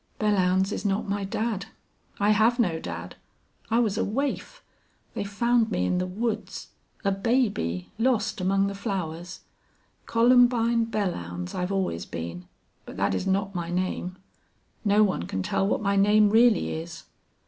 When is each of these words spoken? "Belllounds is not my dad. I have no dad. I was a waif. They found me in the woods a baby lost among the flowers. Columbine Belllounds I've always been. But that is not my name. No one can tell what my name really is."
"Belllounds 0.19 0.71
is 0.71 0.83
not 0.83 1.07
my 1.07 1.23
dad. 1.23 1.67
I 2.19 2.31
have 2.31 2.57
no 2.57 2.79
dad. 2.79 3.17
I 3.69 3.77
was 3.77 3.99
a 3.99 4.03
waif. 4.03 4.63
They 5.13 5.23
found 5.23 5.69
me 5.69 5.85
in 5.85 5.99
the 5.99 6.07
woods 6.07 6.69
a 7.05 7.11
baby 7.11 7.91
lost 7.99 8.41
among 8.41 8.65
the 8.65 8.73
flowers. 8.73 9.41
Columbine 10.07 10.87
Belllounds 10.87 11.53
I've 11.53 11.71
always 11.71 12.07
been. 12.07 12.47
But 12.83 12.97
that 12.97 13.13
is 13.13 13.27
not 13.27 13.53
my 13.53 13.69
name. 13.69 14.17
No 14.83 15.03
one 15.03 15.27
can 15.27 15.43
tell 15.43 15.67
what 15.67 15.83
my 15.83 15.95
name 15.95 16.31
really 16.31 16.73
is." 16.73 17.03